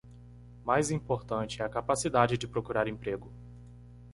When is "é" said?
1.61-1.65